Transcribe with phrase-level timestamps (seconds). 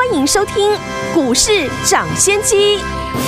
[0.00, 0.54] 欢迎收听
[1.12, 2.78] 股市涨先机。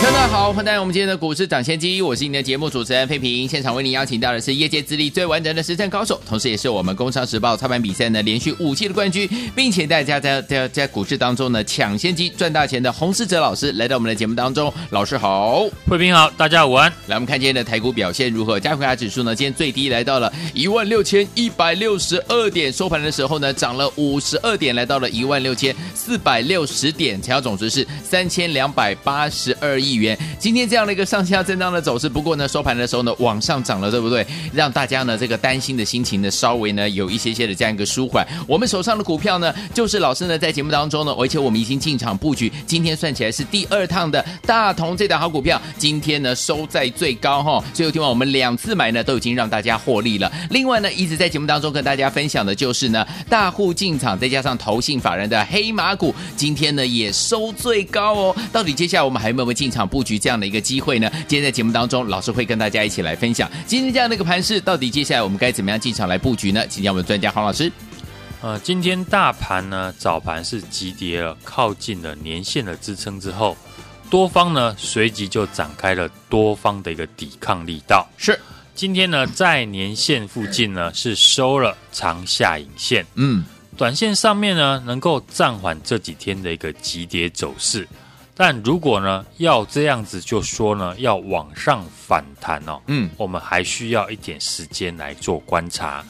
[0.02, 3.46] 大家好，欢迎来到我们今天的股市涨先机，我是你的节目主持人费平。
[3.46, 14.72] 现场为您邀请到的是业界资历最完整的实战高手，同时也是我们工商时报操盘比赛呢连续五期的冠军，并且大家在在在股市当中呢抢先机赚大钱的洪世哲老师来到我们的节目当中。
[14.90, 16.90] 老师好，费平好，大家午安。
[17.08, 18.58] 来，我们看今天的台股表现如何？
[18.58, 30.18] 加权指数呢，今天最低来到了一万六千一百六十二点，收盘的时候呢涨了五十二点，来到了一万六千四百六十点，成交总值是三千两百八十二亿元。
[30.38, 34.26] 今天这样的一个上下震荡的走势，不过呢，收盘的时候呢，往上涨了，对不对？
[34.52, 38.26] 让大家呢这个担心的心情呢，稍微呢有一些些的这样一个舒缓。
[38.46, 47.62] 我们手上的股票呢，就是老师呢在节目当中呢，而且我们已经进场布局，今天算起来是第二趟的大同这档好股票，今天呢收在最高哈。
[47.72, 50.30] 所以听完我们两次买呢，都已经让大家获利了。
[50.50, 58.36] 另外呢，一直在节目当中跟大家分享的就是呢，大户进场再加上投信法人的黑马股，今天呢也收最高哦。
[58.52, 61.08] 到底接下来我们还有没有进场布局这样的一个机会呢？
[61.28, 66.66] 今天在节目当中，老师会跟大家一起来分享今天这样的一个盘势，到底接下来我们该怎么样进场来布局呢？
[66.66, 67.70] 请教我们的专家黄老师。
[68.40, 73.56] 呃，今天大盘呢早盘是急跌了，靠近了年线的支撑之后，
[74.10, 78.04] 多方呢随即就展开了多方的一个抵抗力道。
[78.16, 78.36] 是，
[78.74, 83.44] 今天呢在年线附近呢是收了长下影线，嗯，
[83.76, 87.88] 短线上面呢能够暂缓这几天的一个急跌走势。
[88.34, 96.02] 但如果呢，要这样子就说呢，要往上反弹哦，嗯，我们还需要一点时间来做观察。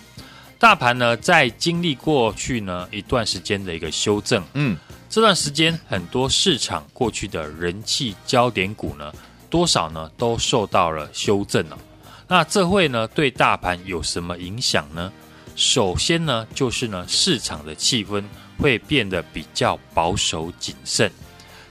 [0.57, 4.77] 大盘呢，在经历过去呢一段时间的一个修正，嗯，
[5.11, 9.13] 这段时间很多市场过去的人气焦点股呢，
[9.51, 11.79] 多少呢都受到了修正了哦。
[12.29, 15.13] 那这会呢对大盘有什么影响呢？
[15.55, 18.23] 首先呢，就是呢市场的气氛
[18.59, 21.11] 会变得比较保守谨慎。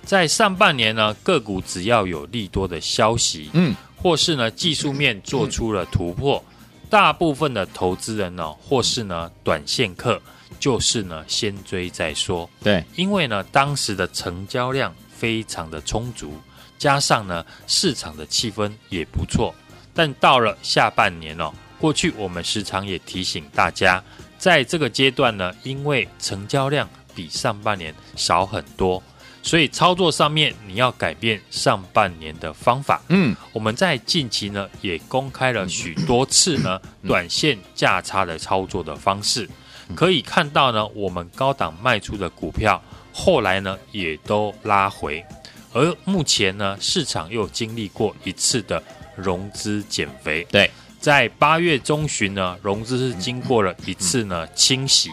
[0.04, 6.44] 在上半年呢，个股只要有利多的消息，嗯，或是呢技术面做出了突破，
[6.90, 10.22] 大部分的投资人呢，或是呢短线客，
[10.60, 12.50] 就是呢先追再说。
[12.64, 16.34] 对，因为呢当时的成交量非常的充足，
[16.78, 19.54] 加上呢市场的气氛也不错。
[19.94, 24.02] 但到了下半年哦，过去我们时常也提醒大家，
[24.38, 29.02] 在这个阶段呢，因为成交量比上半年少很多。
[29.42, 33.02] 所以操作上面你要改变上半年的方法。
[33.08, 39.50] 嗯，我们在近期呢也公开了许多次呢 短线价差的操作的方式，
[39.96, 42.80] 可以看到呢我们高档卖出的股票
[43.12, 45.26] 后来呢也都拉回，
[45.74, 48.82] 而目前呢市场又经历过一次的
[49.16, 50.46] 融资减肥。
[50.52, 50.70] 对，
[51.02, 55.10] 在八月中旬呢融资是经过了一次呢清洗，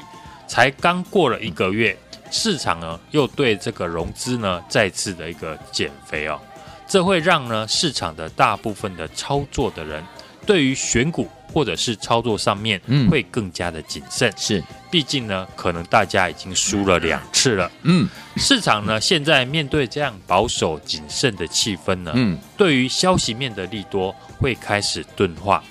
[0.47, 1.97] 才刚过了一个月。
[2.31, 6.38] 市场呢又对这个融资呢再次的一个减肥哦，
[6.87, 10.04] 这会让呢市场的大部分的操作的人
[10.44, 12.78] 对于选股或者是操作上面
[13.10, 14.31] 会更加的谨慎。
[14.37, 17.71] 是，毕竟呢可能大家已经输了两次了。
[17.84, 18.06] 嗯，
[18.37, 25.65] 市场呢现在面对这样保守谨慎的气氛呢，嗯，对于消息面的利多会开始钝化，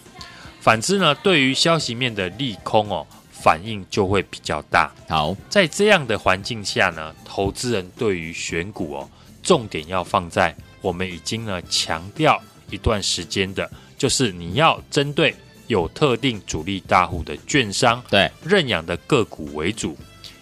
[0.59, 3.05] 反之呢对于消息面的利空哦。
[3.39, 4.91] 反应就会比较大。
[5.07, 9.09] 好，在这样的环境下呢，投资人对于选股哦，
[9.43, 12.41] 重点要放在我们已经呢强调
[12.71, 15.33] 一段时间的，就是你要针对
[15.67, 19.95] 有特定主力大户的券商对认养的个股为主，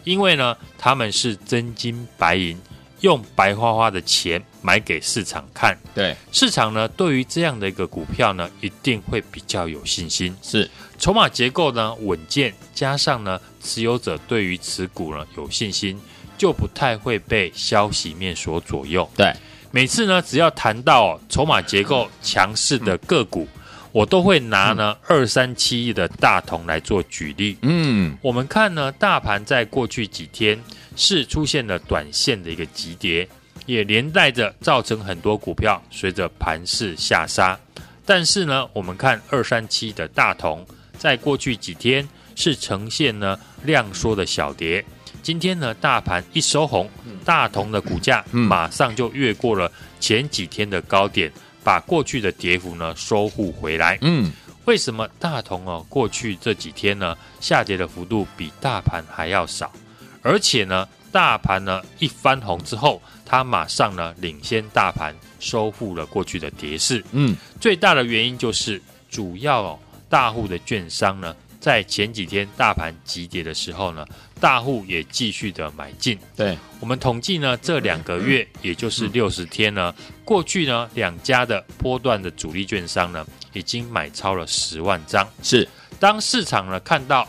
[0.05, 2.57] 因为呢他们是真金白银，
[3.05, 5.77] 用白花花的钱买给市场看。
[5.93, 10.35] 对，市场呢对于这样的一个股票呢，一定会比较有信心。
[10.41, 10.67] 是。
[10.97, 16.01] 筹码结构呢稳健，加上呢持有者对于持股呢有信心，
[16.35, 19.07] 就不太会被消息面所左右。
[19.15, 19.31] 对，
[19.69, 23.61] 每次呢只要谈到哦，筹码结构强势的个股，嗯、
[23.95, 27.57] 我都会拿呢二三七亿的大同来做举例。
[27.61, 30.61] 嗯，我们看呢大盘在过去几天
[30.97, 33.25] 是出现了短线的一个急跌，
[33.65, 37.57] 也连带着造成很多股票随着盘势下杀。
[38.05, 40.65] 但是呢，我们看二三七的大同。
[40.97, 42.05] 在过去几天
[42.35, 44.83] 是呈现呢量缩的小跌，
[45.21, 46.89] 今天呢大盘一收红，
[47.23, 49.71] 大同的股价马上就越过了
[50.01, 51.31] 前几天的高点，
[51.65, 53.97] 把过去的跌幅呢收复回来。
[54.01, 54.31] 嗯，
[54.65, 59.73] 为什么大同哦过去这几天呢下跌的幅度比大盘还要少？
[60.21, 67.03] 而且呢，大盘呢一翻红之后，它马上呢领先大盘收复了过去的跌势。
[67.11, 68.79] 嗯，最大的原因就是
[69.09, 71.35] 主要哦大户的券商呢，
[71.65, 74.05] 在前几天大盘急跌的时候呢，
[74.39, 76.15] 大户也继续的买进。
[76.35, 79.91] 对，我们统计呢，这两个月也就是六十天呢，
[80.23, 85.27] 过去呢两家的波段的主力券商呢，已经买超了十万张。
[85.41, 85.67] 是，
[85.99, 87.27] 当市场呢看到。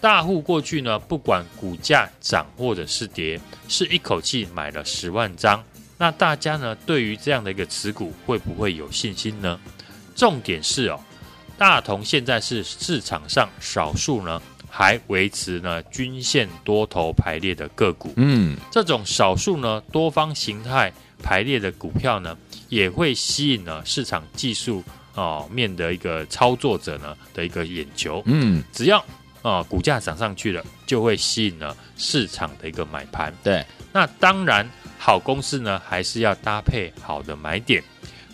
[0.00, 5.62] 大户过去呢，不管股价涨或者是跌，是一口气买了十万张。
[5.96, 9.60] 那大家呢，对于这样的一个持股，会不会有信心呢？
[10.16, 10.98] 重点是哦，
[11.62, 18.12] 大同现在是市场上少数呢，还维持呢均线多头排列的个股。
[18.16, 20.92] 嗯，这种少数呢多方形态
[21.22, 22.36] 排列的股票呢，
[22.68, 24.82] 也会吸引了市场技术
[25.14, 28.20] 哦面的一个操作者呢的一个眼球。
[28.26, 28.98] 嗯，只要。
[29.42, 33.34] 啊、哦，股价涨上去了，就会吸引了市场的一个买盘。
[33.42, 34.64] 对，那当然，
[34.98, 37.82] 好公司呢，还是要搭配好的买点。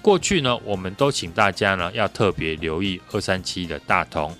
[0.09, 4.35] 过去呢，我们都请大家呢，要特别留意二三七的大同。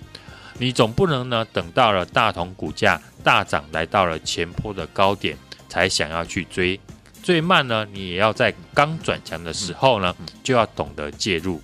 [0.57, 5.37] 你总不能呢，等到了大同股价大涨，来到了前坡的高点，
[5.67, 6.79] 才想要去追。
[7.21, 11.61] 最慢呢，你也要在刚转强的时候呢，就要懂得介入。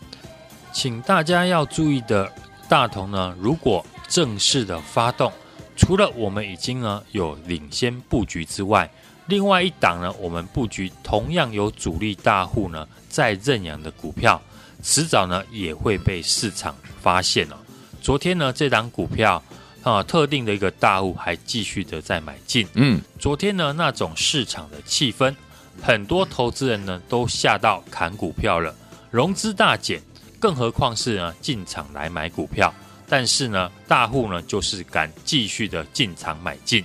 [0.72, 2.32] 请大家要注意的，
[2.70, 5.34] 大同呢，如果正式的发动，
[5.76, 8.88] 除了我们已经呢有领先布局之外，
[9.28, 14.40] 另外一档呢，我们布局同样有主力大户呢在认养的股票，
[14.84, 17.58] 迟早呢也会被市场发现了。
[18.02, 19.42] 昨天呢，这档股票
[19.82, 22.68] 啊，特定的一个大户还继续的在买进。
[22.76, 25.34] 嗯，昨天呢那种市场的气氛，
[25.82, 28.76] 很多投资人呢都吓到砍股票了，
[29.10, 30.00] 融资大减，
[30.40, 32.72] 更何况是呢进场来买股票。
[33.08, 36.84] 但是呢，大户呢就是敢继续的进场买进。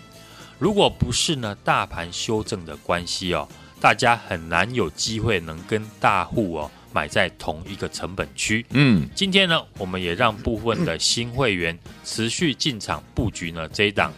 [0.61, 3.49] 如果不是呢大盘修正的关系哦，
[3.81, 8.65] 大家很难有机会能跟大户哦买在同一个成本区。
[8.71, 14.13] 嗯，今天呢，我们也让部分的新会员持续进场布局呢这一档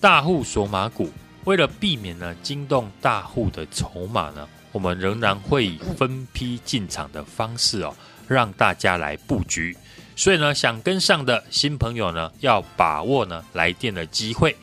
[0.00, 1.10] 大户索马股。
[1.44, 7.92] 为了避免呢惊动大户的筹码呢，我们仍然会以分批进场的方式哦，
[8.28, 9.76] 让大家来布局。
[10.14, 14.54] 所以呢，想跟上的新朋友呢，要把握呢来电的机会。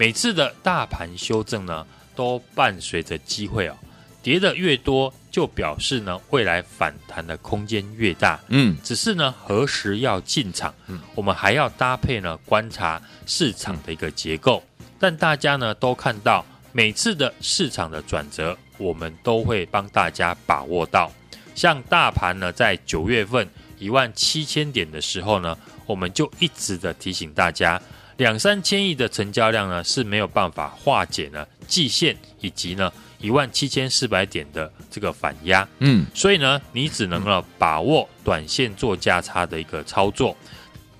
[0.00, 1.86] 每次的大盘修正呢，
[2.16, 3.76] 都伴随着机会哦。
[4.22, 8.40] 跌的越多，就表示呢未来反弹的空间越大。
[8.48, 14.62] 嗯，只是呢何时要进场，嗯，我们还要搭配呢观察市场的一个结构。
[14.98, 16.42] 但大家呢都看到，
[16.72, 21.12] 每次的市场的转折，我们都会帮大家把握到。
[21.54, 23.46] 像大盘呢，在九月份。
[23.78, 25.56] 一万七千点的时候呢，
[25.86, 27.80] 我们就一直的提醒大家，
[28.20, 40.36] 两三千亿的成交量呢是没有办法化解呢季线以及呢一万七千四百点的这个反压，嗯，所以呢你只能呢把握短线做价差的一个操作。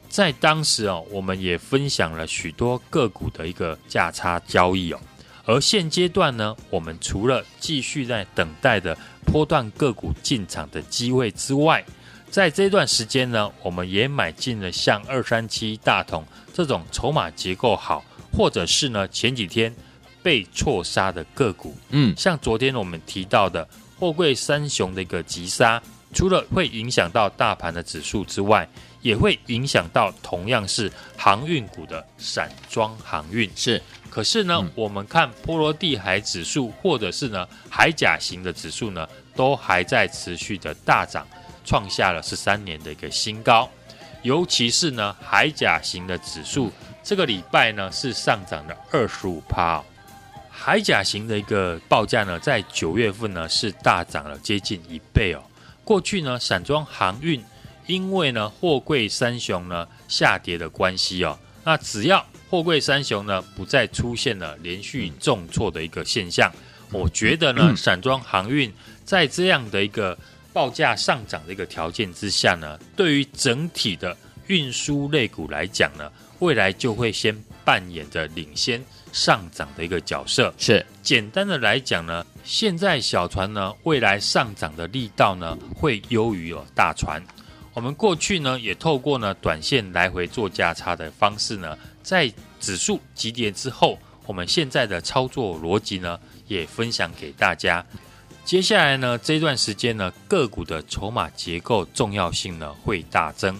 [0.08, 4.98] 在当时哦，我们也分享了许多个股的一个价差交易哦，
[5.44, 8.96] 而现阶段呢，我们除了继续在等待的
[9.26, 11.84] 波段个股进场的机会之外，
[12.30, 16.24] 在这段时间呢，我们也买进了像二三七大同
[16.54, 19.74] 这种筹码结构好，或者是呢前几天
[20.22, 21.76] 被错杀的个股。
[21.88, 25.82] 嗯，像昨天我们提到的货柜三雄的一个急杀，
[26.14, 28.68] 除了会影响到大盘的指数之外，
[29.02, 33.50] 也会影响到同样是航运股的散装航运。
[33.56, 41.26] 是，可是呢，嗯、我们看波罗的海指数或者是呢海甲型的指数呢，都还在持续的大涨。
[41.64, 43.68] 创下了十三年的一个新高，
[44.22, 49.82] 尤其是呢海甲型的指数，这个礼拜呢是上涨了二十五趴。
[50.50, 55.42] 海甲型的一个报价呢，在九月份呢是大涨了接近一倍哦。
[55.84, 57.42] 过去呢散装航运
[57.86, 66.52] 因为呢货柜三雄呢下跌的关系哦，那只要货柜三雄呢不再出现了连续重挫的一个现象，
[66.92, 68.72] 我觉得呢散装航运
[69.04, 70.16] 在这样的一个
[70.52, 74.16] 报价上涨的一个条件之下呢，对于整体的
[74.46, 80.52] 运输类股来讲呢，未来就会先扮演着领先上涨的一个角色。
[80.58, 87.22] 是简单的来讲呢，现在小船呢，未来上涨的力道呢，会优于有大船。
[87.72, 97.84] 我们过去呢，也透过呢短线来回做价差的方式呢，在指数急跌之后，我们现在的操作逻辑呢，也分享给大家。
[98.50, 103.56] 接下来呢，这段时间呢，个股的筹码结构重要性呢会大增，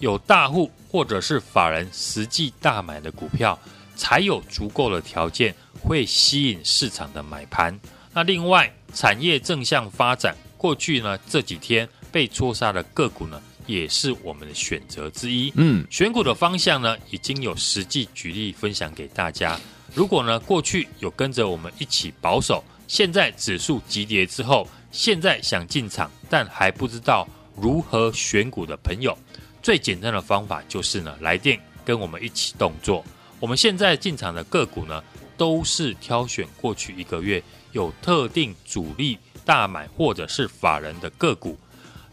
[0.00, 3.58] 有大户或者是法人实际大买的股票，
[3.96, 7.80] 才有足够的条件会吸引市场的买盘。
[8.12, 15.50] 那另外，产业正向发展，过去呢这几天被戳杀的个股呢，也是我们的选择之一。
[15.56, 19.58] 嗯，选股的方向呢，已经有实际举例分享给大家。
[19.94, 27.26] 如果呢过去有跟着我们一起保守，现在指数急跌之后，现在想进场但还不知道
[27.56, 29.16] 如何选股的朋友，
[29.62, 33.04] 最简单的方法就是呢来电跟我们一起动作。
[33.40, 35.02] 我们现在进场的个股呢，
[35.36, 37.42] 都是挑选过去一个月。
[37.72, 41.58] 有特定主力大买或者是法人的个股，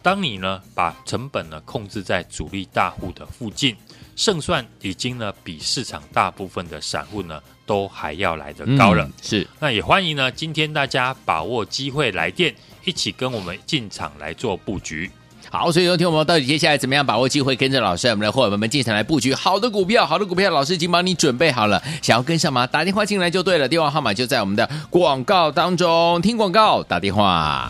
[0.01, 3.77] 当你呢把成本呢控制在主力大户的附近，
[4.15, 9.03] 胜算已经呢比市场大部分的散户呢都还要来得高了。
[9.05, 12.53] 嗯、是，那也欢迎呢今天大家把握机会来电，
[12.85, 15.09] 一起跟我们进场来做布局。
[15.49, 22.65] 好，所以有听我们到底接下来怎么样把握机会，跟着老师，我们的伙伴们进场来布局好的股票，好的股票，老师已经帮你准备好了，想要跟上吗？
[22.65, 27.67] 打电话进来就对了，电话号码就在我们的广告当中，听广告打电话。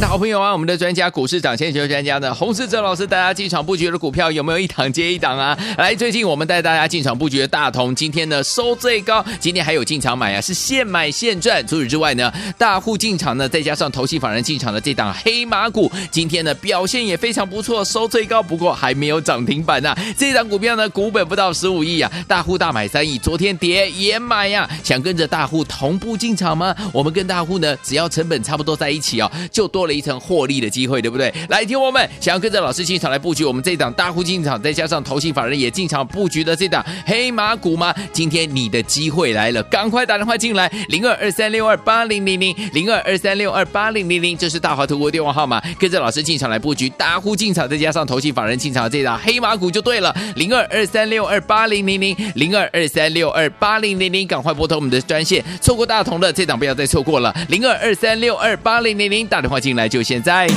[0.00, 5.56] 的好朋友啊，我们的专家股市涨先球专家呢，洪世哲老师，大家进场布局的股票有没有一档接一档啊？
[5.78, 11.66] 来，最近我们带大家进场布局的大同，今天呢收最高，今天还有进场买啊，是现买现赚。
[11.66, 24.70] 除此之外呢，大户进场呢，再加上投信法人进场的这档黑马股，今天呢表现也非常不错，收最高，不过还没有涨停板呐、这档股票呢，股本不到十五亿啊，大户大买三亿，昨天跌也买呀、啊。
[24.84, 26.74] 想跟着大户同步进场吗？
[26.92, 31.32] 我们跟大户呢，只要成本差不多在一起哦，就多了一层获利的机会，对不对？
[31.48, 37.94] 来听我们想要跟着老师进场来布局我们这档大户进场，再加上投信法人也进场布局的这档黑马股吗？
[38.12, 60.02] 今天你的机会来了，赶快打电话进来，零二二三六二八零零零零二二三六二八零零零，这是大华投顾电话号码，跟着老师进场来布局大户进场，再加上投信法人进场这档黑马股就对了，零二二三六二八零零零零二二三六二八零零零，赶快拨通我们的专线，错过大同的这档不要再错过了，零二二三六二八零零零，打电话进来就。
[60.02, 60.16] 现。
[60.26, 60.48] 在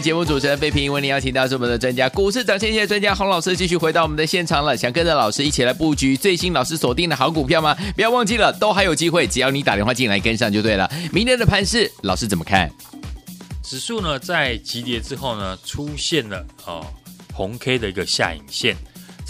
[0.00, 4.76] 节目主持人费平，为您邀请到是我们的专家，股市涨先机专家洪老师，继续回到我们的现场了。
[4.76, 7.76] 想跟着老师一起来布局最新老师锁定的好股票吗？
[7.94, 10.90] 不要忘记了，都还有机会，只要你打电话进来跟上就对了。
[11.12, 12.70] 明天的盘市，老师怎么看？
[13.62, 16.84] 指数呢，在急跌之后呢，出现了哦
[17.32, 18.76] 红 K 的一个下影线。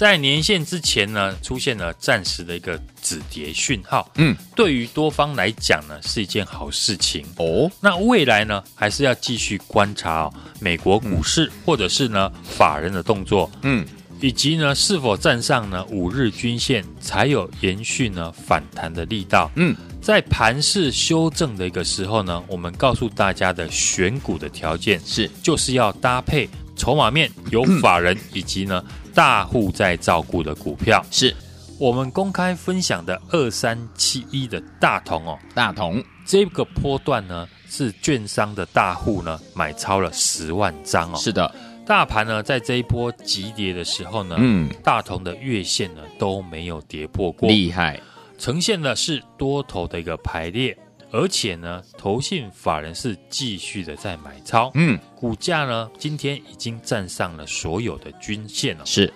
[0.01, 4.11] 在年线之前呢，出现了暂时的一个止跌讯号。
[4.15, 7.71] 嗯，对于多方来讲呢，是一件好事情哦。
[7.83, 13.51] 那未来呢，还是要继续观察哦，美国股市或者是呢法人的动作。
[13.61, 13.87] 嗯，
[14.23, 19.51] 以及呢是否站上呢五日均线，才有延续呢反弹的力道。
[19.57, 28.83] 嗯，在盘势修正的一个时候呢，我们告诉大家的选股的条件是，就是要搭配筹码面有法人以及呢
[29.15, 31.05] 大户在照顾的股票。
[31.11, 31.35] 是。
[31.79, 36.05] 我们公开分享的二三七一的大同哦，大同。
[36.27, 41.17] 这个波段呢是券商的大户呢买超了十万张哦。
[41.17, 41.51] 是的，
[41.87, 47.99] 大盘呢在这一波急跌的时候呢，嗯，大同的月线呢都没有跌破过，厉害。
[48.37, 50.77] 呈现的是多头的一个排列，
[51.13, 58.87] 而且呢，投信法人是继续的在买超，嗯，股价呢今天已经站上了所有的均线了。
[58.87, 59.13] 是，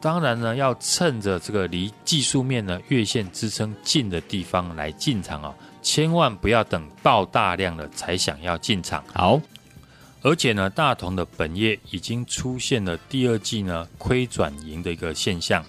[0.00, 9.04] 当然呢，要趁着这个离技术面呢月线支撑近的地方来进场啊，千万不要等爆大量了才想要进场。
[9.12, 9.40] 好，
[10.22, 15.64] 而且呢，大同的本业已经出现了第二季呢亏转盈的一个现象。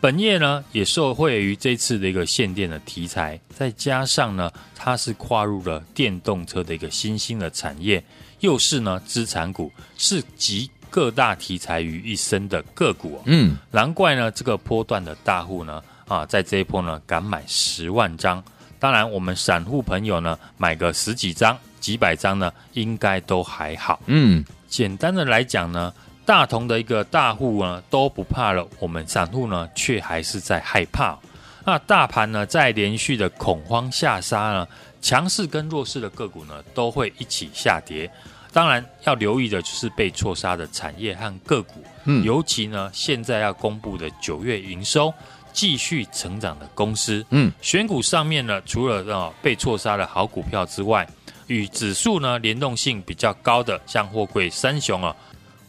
[0.00, 8.02] 本业呢也受惠于这次的一个限电的题材，再加上呢它是跨入了电动车的一个新兴的产业，
[8.40, 13.22] 又是呢资产股，是集各大题材于一身的个股哦。
[13.26, 18.42] 嗯，难怪呢这个波段的大户呢啊在这一波呢敢买十万张，
[18.78, 24.00] 当然我们散户朋友呢买个十几张、几百张呢应该都还好。
[24.06, 25.92] 嗯，简单的来讲呢。
[26.28, 31.18] 大同的一个大户呢都不怕了，我们散户呢却还是在害怕。
[31.64, 34.68] 那大盘呢在连续的恐慌下杀呢，
[35.00, 38.10] 强势跟弱势的个股呢都会一起下跌。
[38.52, 45.10] 当然要留意的就是被错杀的产业和个股，嗯，尤其呢现在要公布的九月营收
[45.54, 51.08] 继续成长的公司，嗯，选股上面呢除了啊被错杀的好股票之外，
[51.46, 55.16] 与指数呢联动性比较高的，像货柜三雄啊。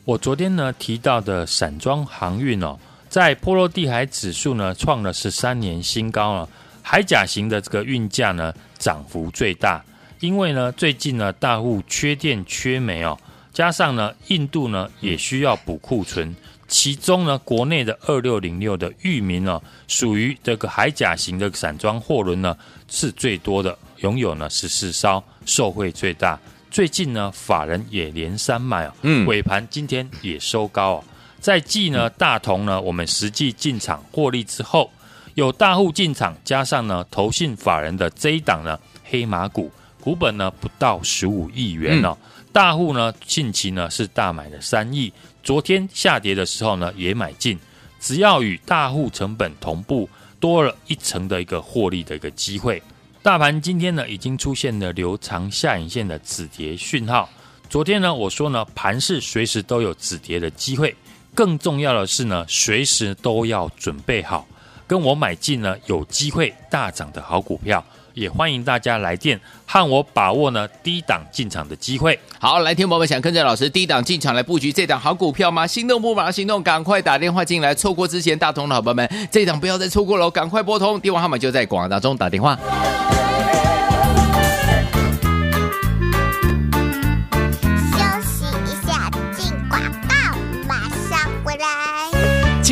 [0.10, 2.76] 我昨天呢提到的散装航运哦，
[3.10, 6.50] 在波罗的海指数呢创了十三年新高了，
[6.82, 9.86] 海甲型的这个运价呢涨幅最大，
[10.20, 13.16] 因为呢最近呢大户缺电缺煤哦，
[13.54, 16.36] 加上呢印度呢也需要补库存，
[16.68, 26.40] 其中呢国内的二六零六的裕民呢属于这个海甲型的散装货轮呢是最多的，拥有呢十四艘，受惠最大。
[26.72, 31.04] 最近呢，法人也连三买哦，嗯，尾盘今天也收高啊。
[31.40, 34.92] 在继呢大同呢，我们实际进场获利之后，
[35.34, 42.16] 有大户进场，加上呢投信法人的这一档呢黑马股，股本呢不到十五亿元哦。
[42.52, 47.58] 大户呢近期呢是大买了三亿，昨天下跌的时候呢也买进，
[48.00, 50.08] 只要与大户成本同步，
[50.40, 52.82] 多了一成的一个获利的一个机会。
[53.30, 57.30] 大盘今天呢，已经出现了留长下影线的止跌讯号。
[57.70, 60.96] 昨天呢，我说呢，盘是随时都有止跌的机会。
[61.36, 64.48] 更重要的是呢，随时都要准备好，
[64.88, 67.86] 跟我买进呢有机会大涨的好股票。
[68.20, 72.20] 也欢迎大家来电和我把握呢低档进场的机会。
[72.38, 75.66] 好，来听友们想跟着老师低档进场来布局这档好股票吗？
[75.66, 82.60] 心动不马上行动，赶快打电话进来，错过之前大同的好朋友们，这档不要再错过了，赶快拨通电话号码就在广告当中打电话。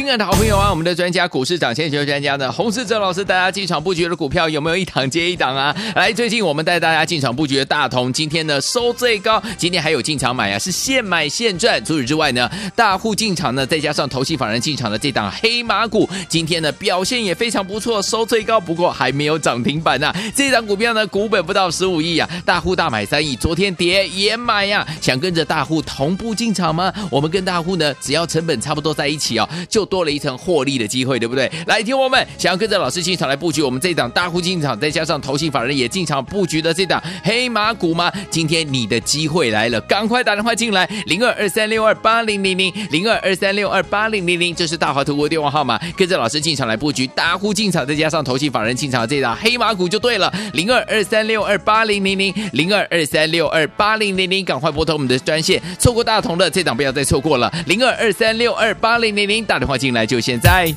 [0.08, 5.76] 亲爱的好朋友啊，我们的专家股市涨先球专家呢，洪世哲老师，大家进场布局的股票有没有一档接一档啊？
[5.96, 11.84] 来，最近我们带大家进场布局的大同，今天呢收最高，今天还有进场买啊，是现买现赚。
[11.84, 24.96] 除此之外呢，大户进场呢，再加上投信法人进场的这档黑马股，今天呢表现也非常不错，收最高，不过还没有涨停板呐、这档股票呢，股本不到十五亿啊，大户大买三亿，昨天跌也买呀、啊。
[25.02, 26.94] 想跟着大户同步进场吗？
[27.12, 29.97] 我们跟大户呢，只要成本差不多在一起哦，就多。
[29.98, 31.52] 多了一层获利的机会，对不对？
[31.66, 38.12] 来，听我们想要跟着老师进场来布局我们这档大户进场，再加上投信法人也进场布局的这档黑马股吗？
[38.30, 59.87] 今天你的机会来了，赶快打电话进来，零二二三六二八零零零，零二二三六二八零零零，这是大华投顾电话号码，跟着老师进场来布局大户进场，再加上投信法人进场的这档黑马股就对了，零二二三六二八零零零，零二二三六二八零零零，赶快拨通我们的专线，错过大同的这档不要再错过了，零二二三六二八零零零，打电话进。
[59.88, 60.76] 进来就现在！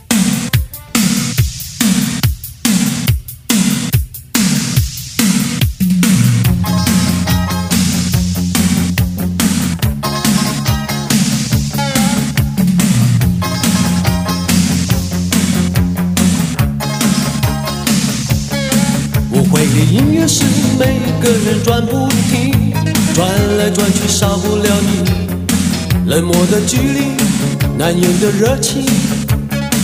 [19.32, 20.44] 我会的音乐是
[20.78, 22.72] 每个人转不停，
[23.12, 27.59] 转来转去少不了你，冷漠的距离。
[27.80, 28.84] 难掩的热情，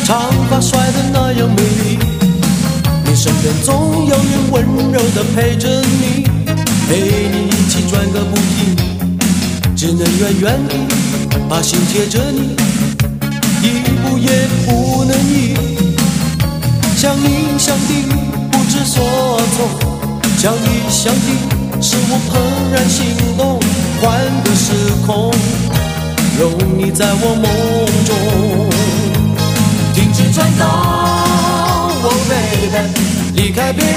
[0.04, 1.98] 长发甩得那样美丽。
[3.06, 6.22] 你身边总有人温柔的陪着你，
[6.90, 8.76] 陪你一起转个不停，
[9.74, 10.74] 只能远远地
[11.48, 12.54] 把心贴着你，
[13.62, 15.56] 一步也不能移。
[16.98, 17.94] 想你想的
[18.52, 19.02] 不知所
[19.56, 19.70] 措，
[20.36, 22.36] 想你想的是我怦
[22.74, 23.06] 然心
[23.38, 23.58] 动，
[24.02, 24.66] 换个时
[25.06, 25.32] 空，
[26.38, 27.44] 有你在我梦
[28.04, 28.14] 中，
[29.94, 30.66] 停止转动。
[32.02, 32.76] Oh baby，
[33.34, 33.96] 离开别人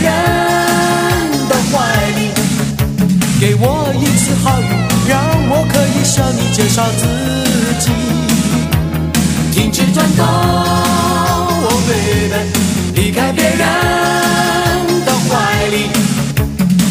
[1.49, 1.75] 的怀
[2.15, 2.31] 里，
[3.41, 4.63] 给我一次好运，
[5.09, 7.03] 让我可以向你介绍自
[7.79, 7.91] 己。
[9.51, 12.39] 停止转动，Oh baby，
[12.95, 13.57] 离开别人
[15.05, 15.89] 的怀里，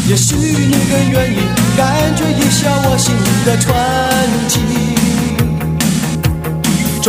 [0.08, 1.38] 也许你更愿意
[1.74, 3.66] 感觉一下我心里的传
[4.48, 4.97] 奇。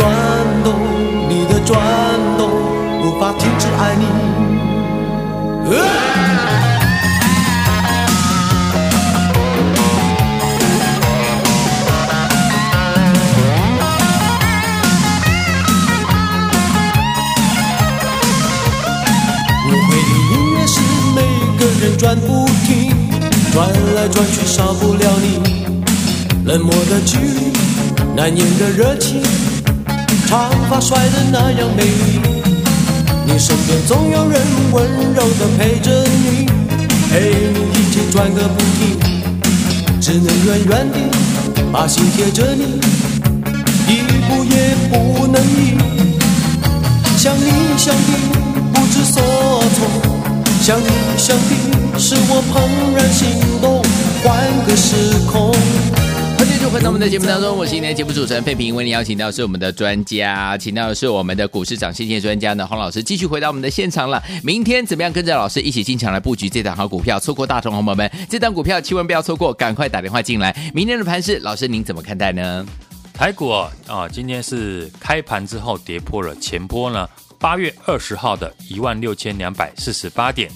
[0.00, 0.08] 转
[0.64, 0.72] 动
[1.28, 1.78] 你的转
[2.38, 2.48] 动。
[3.02, 4.04] 无法停止爱你。
[19.66, 20.80] 我会的音乐是
[21.14, 21.18] 每
[21.58, 22.68] 个人转不停，
[23.52, 25.26] 转来转去少不了你。
[26.46, 27.52] 冷漠的距离，
[28.16, 29.22] 难言的热情，
[30.30, 32.20] 长发甩得那样美丽。
[33.26, 34.40] 你身边总有人
[34.70, 36.46] 温柔地陪着你，
[37.10, 42.78] 陪你一起转个不停，只能远远地把心贴着你，
[43.88, 45.76] 一步也不能移。
[47.16, 48.00] 想你想的
[48.72, 49.20] 不知所
[49.74, 49.88] 措，
[50.62, 50.86] 想你
[51.18, 53.26] 想的是我怦然心
[53.60, 53.82] 动，
[54.22, 54.94] 换个时
[55.26, 55.52] 空。
[56.60, 64.22] 就回到我们的节目当中，我是今天节目主持人费平，为您邀请到是我们的专家，请到的是我们的股市涨先机专家呢，洪老师，继续回到我们的现场了。
[64.44, 67.18] 明天怎么样跟着老师一起进场来布局这档好股票？
[67.18, 70.54] 错过大同红宝们，这档股票千万不要错过，赶快打电话进来。
[70.74, 72.66] 明天的盘势，老师您怎么看待呢？
[73.14, 80.50] 台股啊，啊，今天是开盘之后跌破了前波呢，八月二十号的一万六千两百四十八点，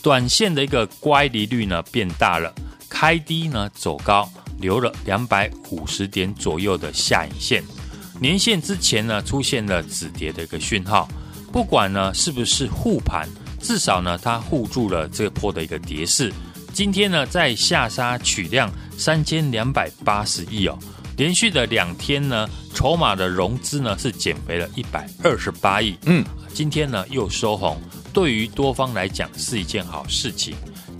[0.00, 2.50] 短线的一个乖离率呢变大了，
[2.88, 4.26] 开低呢走高。
[4.60, 7.64] 留了两百五十点左右的下影线，
[8.20, 11.08] 年线之前呢出现了止跌的一个讯号，
[11.50, 13.28] 不管呢是不是护盘，
[13.60, 16.32] 至少呢它护住了这波的一个跌势。
[16.72, 20.78] 今天呢在下杀取量三千两百八十亿哦，
[21.16, 27.80] 连续的两天呢筹码的融资呢是减肥了一百二十八亿，嗯，今天呢又收红，
[28.12, 30.54] 对于多方来讲是一件好事情。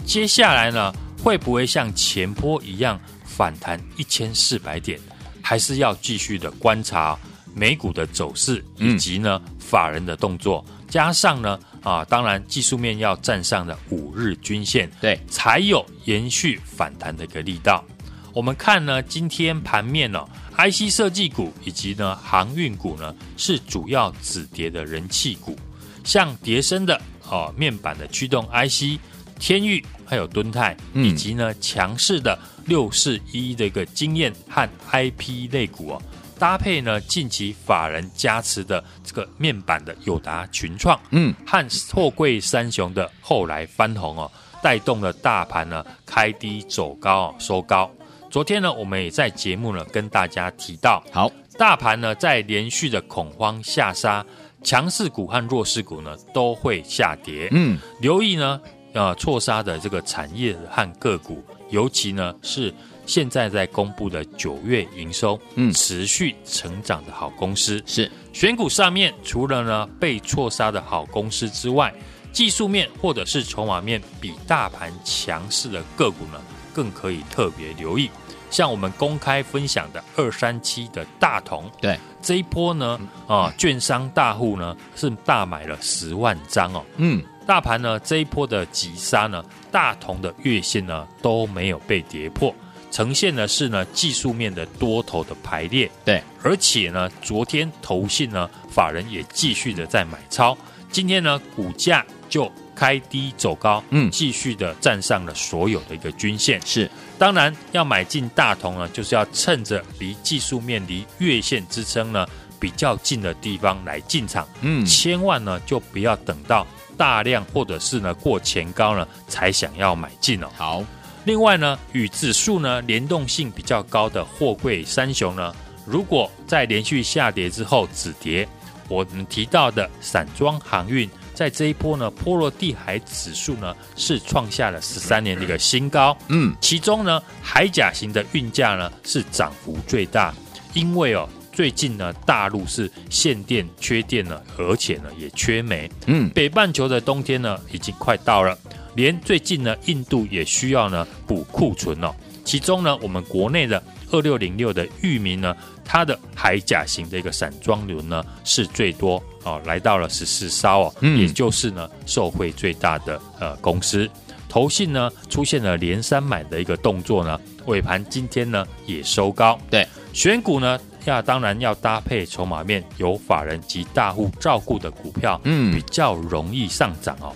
[0.05, 0.93] 接下来呢
[1.23, 2.99] 会不会像前波一样？
[3.37, 4.99] 反弹一千四百点，
[5.41, 7.17] 还是要继续的观察
[7.55, 17.85] 美股的走势，以及呢法人的动作，加上呢啊，当然技术面要站上的五日均线，对，才有延续反弹的一个力道。
[18.33, 25.57] 我们看呢，今天盘面呢、哦，IC 设计股以及呢航运股呢是主要止跌的人气股，
[26.05, 29.01] 像跌升的哦面板的驱动 IC。
[29.41, 32.39] 天域还有敦泰，以及呢强势的
[32.71, 36.03] 六四一的一个经验和 IP 类股哦，
[36.39, 44.31] 搭配呢近期法人加持的这个面板的友达群创，嗯，和货柜三雄的后来翻红哦，
[44.63, 47.91] 带动了大盘呢开低走高收高。
[48.31, 51.29] 昨天呢，我们也在节目呢跟大家提到，好，
[51.59, 54.25] 大盘呢在连续的恐慌下杀，
[54.63, 58.61] 强势股和弱势股呢都会下跌，嗯，留意呢。
[58.93, 62.73] 呃，错杀的这个产业和个股，尤其呢是
[63.07, 67.83] 现在在公布的九月营收，嗯，持续成长的好公司。
[67.87, 68.11] 是。
[68.33, 71.93] 选股上面，除了呢被错杀的好公司之外，
[72.33, 76.41] 技术面或者是筹码面比大盘强势的个股呢，
[76.73, 78.09] 更可以特别留意。
[78.51, 81.99] 像我们公开分享的二三七的大同，对。
[82.23, 87.23] 这一波呢，啊，券商大户呢是大买了十万张哦，嗯。
[87.51, 92.55] 大盘呢这一波的急杀呢，大同的月线呢都没有被跌破，
[92.93, 95.91] 呈现的是呢技术面的多头的排列。
[96.05, 100.57] 对，而且呢昨天投信呢法人也继续的在买超，
[100.93, 106.65] 今天呢股价就开低走高，嗯，继续的站上了所有的一个均线。
[106.65, 112.25] 是，当然要买进大同呢，就是要趁着离技术面离月线支撑呢
[112.61, 114.47] 比较近的地方来进场。
[114.61, 116.65] 嗯，千万呢就不要等到。
[117.01, 120.49] 大量或者是呢过前高呢才想要买进哦。
[120.55, 120.85] 好，
[121.25, 125.55] 另外呢与指数呢联动性比较高的货柜三雄呢，
[125.87, 128.47] 如果在连续下跌之后止跌，
[128.87, 136.15] 我们提到的散装航运在这一波呢，波罗的海指数呢是创下了十三年的一个新高。
[136.29, 140.35] 嗯，其中呢，海甲型的运价呢是涨幅最大，
[140.75, 141.27] 因为哦，
[141.61, 145.91] 最近呢大陆是限电缺电了，而且呢也缺煤。
[146.07, 148.57] 嗯，北半球的冬天呢已经快到了，
[148.95, 152.15] 连最近呢印度也需要呢补库存哦。
[152.47, 164.09] 其中呢，我们国内的二六零六的域名呢，它的海甲型的一个散装轮呢是最多哦，来到了十四艘哦，嗯，也就是呢受惠最大的呃公司。
[164.49, 169.59] 投信呢出现了连三买的一个动作呢，尾盘今天呢也收高。
[169.71, 177.35] 对，选股呢要当然要搭配筹码面有法人及大户照顾的股票，嗯比较容易上涨哦。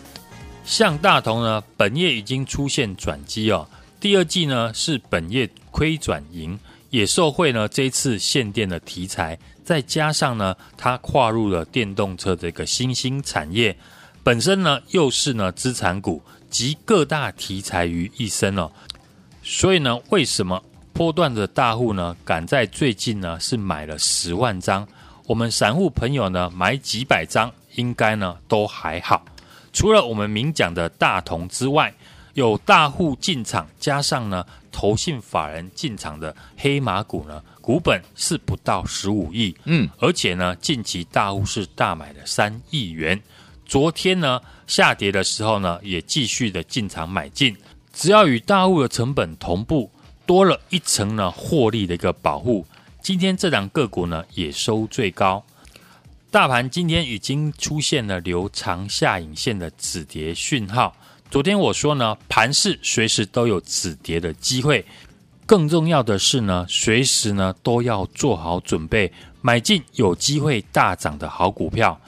[0.64, 3.68] 像大同呢，本业已经出现转机哦。
[4.00, 6.58] 第二季呢是本业亏转盈，
[6.90, 13.76] 也受惠呢这一次限电的题材，再加上呢它跨入了电动车的一个新兴产业，
[14.22, 18.70] 本身呢又是呢资产股集各大题材于一身哦，
[19.42, 20.62] 所以呢为什么
[20.94, 24.86] 波段的大户呢赶在最近呢是买了十万张，
[25.26, 29.24] 我们散户朋友呢买几百张应该呢都还好，
[29.72, 31.92] 除了我们明讲的大同之外。
[32.34, 43.22] 有大户进场，加上呢投信法人进场的黑马股呢，股本是不到十五亿，嗯，而且呢近期大户是大买了三亿元，
[43.64, 47.56] 昨天呢下跌的时候呢也继续的进场买进，
[47.92, 49.88] 只要与大户的成本同步，
[50.26, 52.66] 多了一层呢获利的一个保护。
[53.00, 55.44] 今天这档个股呢也收最高，
[56.30, 60.96] 大盘今天已经出现了留长下影线的止跌讯号。
[61.30, 64.84] 昨天我说呢，盘市随时都有止跌的机会，
[65.44, 72.00] 更重要的是呢，随时呢都要做好准备，买进有机会大涨的好股票。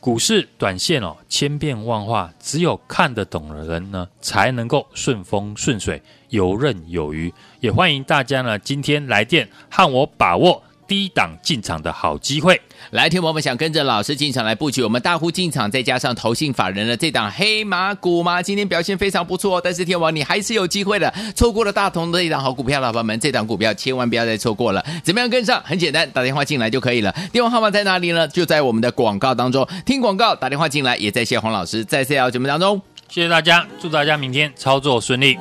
[0.00, 7.32] 股市短线哦，千变万化，只有看得懂的人呢，才能够顺风顺水，游刃有余。
[7.60, 12.60] 也欢迎大家呢，今天来电和我把握低档进场的好机会。
[12.90, 18.42] 来，听我们想跟着老师进场来布局，我们大户进场，再加上投信法人的这档黑马股吗？
[18.42, 24.82] 今天表现非常不错，但是天王你还是有机会的，错过了大同的一档好股票，老板们，这档股票千万不要再错过了。
[25.04, 25.62] 怎么样跟上？
[25.62, 27.14] 很简单，打电话进来就可以了。
[27.30, 28.26] 电话号码在哪里呢？
[28.26, 32.80] 就在我们的广告当中，听广告打电话进来，也在谢黄老师在 C L 节目当中。
[33.08, 35.36] 谢谢大家，祝大家明天操作顺利。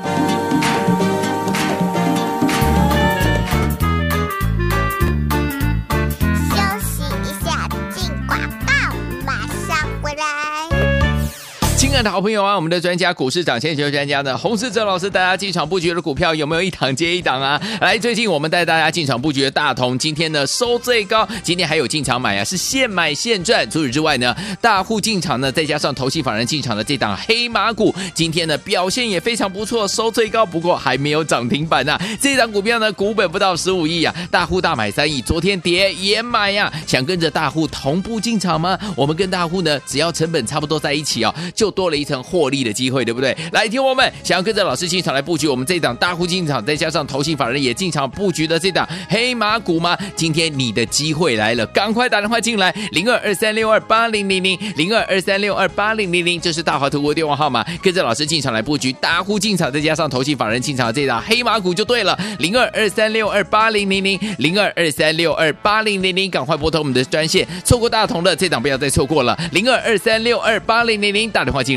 [11.97, 17.59] 爱的好朋友啊，我们的专家股市涨先学专家呢，洪世哲老师大家进场布局的股票有没有一档接一档啊？
[17.81, 23.67] 来，最近我们带大家进场布局的大同，今天呢收最高，今天还有进场买啊，是现买现赚。
[23.67, 31.99] 除此之外呢，大户进场呢，再加上投信法人进场的这档黑马股，今天呢表现也非常不错，收最高，不过还没有涨停板啊。
[32.21, 36.73] 这档股票呢，股本不到十五亿啊，大户大买三亿，昨天跌也买呀、啊。
[36.85, 38.77] 想跟着大户同步进场吗？
[38.95, 43.35] 我们跟大户呢，只要成本差不多在一起哦，就多多了一层获利的机会，对不对？
[43.53, 49.97] 来，听我们想要跟着老师进场来布局我们这档大户进场，再加上投信法人也进场布局的这档黑马股吗？
[50.17, 71.76] 今天你的机会来了，赶快打电话进来，零二二三六二八零零零零二二三六二八零零零，这是大华投顾电话号码，跟着老师进场来布局大户进场，再加上投信法人进场的这档黑马股就对了，零二二三六二八零零零零二二三六二八零零零，赶快拨通我们的专线，错过大同的这档不要再错过了，零二二三六二八零零零，打电话进